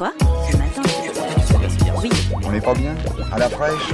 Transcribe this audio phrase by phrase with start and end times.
[0.00, 0.14] Quoi
[0.50, 0.82] Ce matin
[2.02, 2.08] Oui.
[2.42, 2.94] On n'est pas bien
[3.30, 3.92] À la fraîche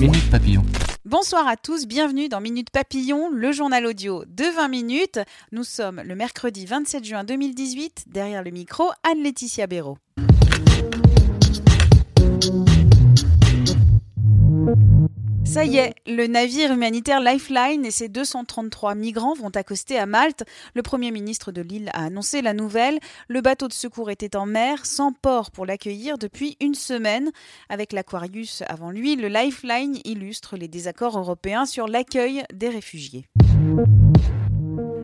[0.00, 0.62] Minute Papillon.
[1.04, 5.20] Bonsoir à tous, bienvenue dans Minute Papillon, le journal audio de 20 minutes.
[5.52, 8.06] Nous sommes le mercredi 27 juin 2018.
[8.06, 9.98] Derrière le micro, Anne-Laetitia Béraud.
[15.46, 20.44] Ça y est, le navire humanitaire Lifeline et ses 233 migrants vont accoster à Malte.
[20.74, 22.98] Le Premier ministre de l'île a annoncé la nouvelle.
[23.28, 27.30] Le bateau de secours était en mer, sans port pour l'accueillir depuis une semaine.
[27.68, 33.26] Avec l'Aquarius avant lui, le Lifeline illustre les désaccords européens sur l'accueil des réfugiés.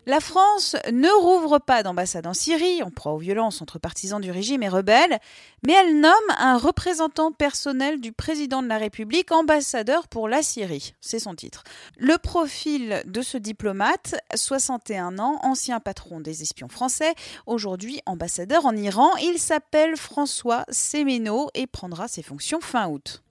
[0.04, 4.32] La France ne rouvre pas d'ambassade en Syrie, en proie aux violences entre partisans du
[4.32, 5.20] régime et rebelles,
[5.64, 10.94] mais elle nomme un représentant personnel du président de la République ambassadeur pour la Syrie.
[11.00, 11.62] C'est son titre.
[11.98, 17.14] Le profil de ce diplomate, 61 ans, ancien patron des espions français,
[17.46, 23.22] aujourd'hui ambassadeur en Iran, il s'appelle François Semeno et prendra ses fonctions fin août.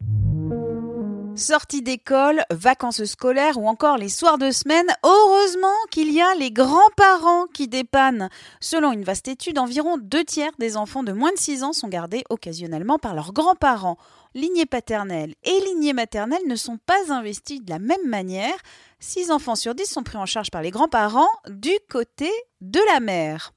[1.42, 6.52] Sortie d'école, vacances scolaires ou encore les soirs de semaine, heureusement qu'il y a les
[6.52, 8.30] grands-parents qui dépannent.
[8.60, 11.88] Selon une vaste étude, environ deux tiers des enfants de moins de 6 ans sont
[11.88, 13.98] gardés occasionnellement par leurs grands-parents.
[14.36, 18.54] Lignée paternelle et lignée maternelle ne sont pas investies de la même manière.
[19.00, 22.30] 6 enfants sur 10 sont pris en charge par les grands-parents du côté
[22.62, 23.52] de la mère.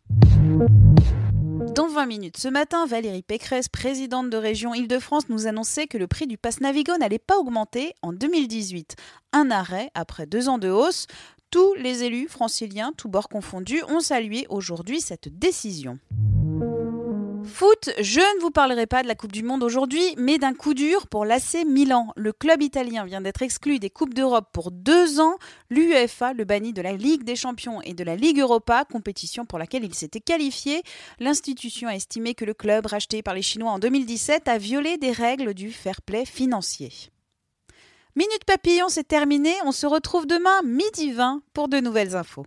[1.74, 6.06] Dans 20 minutes ce matin, Valérie Pécresse, présidente de région Île-de-France, nous annonçait que le
[6.06, 8.94] prix du pass Navigo n'allait pas augmenter en 2018.
[9.32, 11.08] Un arrêt après deux ans de hausse.
[11.50, 15.98] Tous les élus franciliens, tous bords confondus, ont salué aujourd'hui cette décision.
[17.46, 20.72] Foot, je ne vous parlerai pas de la Coupe du Monde aujourd'hui, mais d'un coup
[20.72, 22.12] dur pour l'AC Milan.
[22.16, 25.36] Le club italien vient d'être exclu des Coupes d'Europe pour deux ans.
[25.68, 29.58] L'UEFA le bannit de la Ligue des Champions et de la Ligue Europa, compétition pour
[29.58, 30.82] laquelle il s'était qualifié.
[31.18, 35.12] L'institution a estimé que le club, racheté par les Chinois en 2017, a violé des
[35.12, 36.92] règles du fair play financier.
[38.16, 39.52] Minute Papillon, c'est terminé.
[39.64, 42.46] On se retrouve demain, midi 20, pour de nouvelles infos.